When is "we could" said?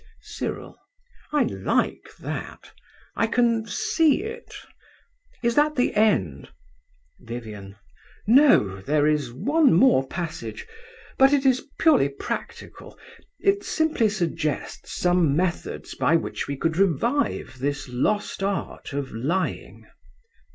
16.47-16.77